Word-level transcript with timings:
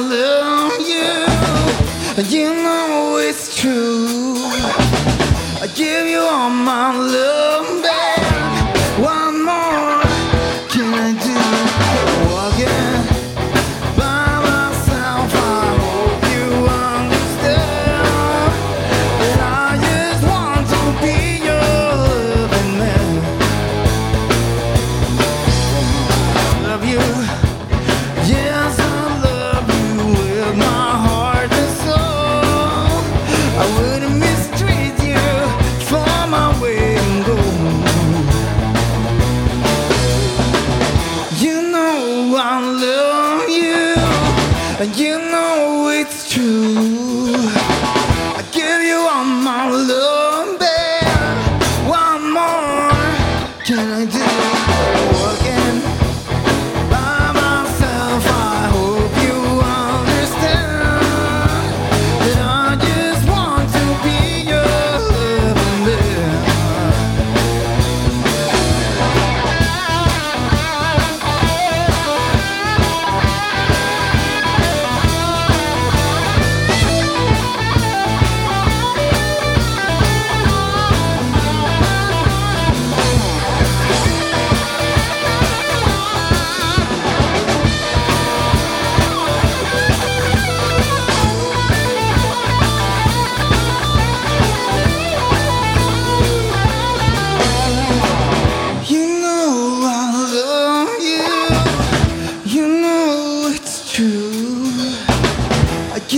love 0.00 0.80
you. 0.80 2.38
You 2.38 2.54
know 2.54 3.18
it's 3.18 3.54
true. 3.56 4.34
I 5.62 5.70
give 5.74 6.06
you 6.06 6.20
all 6.20 6.50
my 6.50 6.96
love. 6.96 7.82
Baby. 7.82 7.99
and 44.80 44.96
you 44.96 45.18
know 45.18 45.90
it's 45.92 46.32
true. 46.32 46.99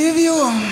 give 0.00 0.16
you 0.16 0.69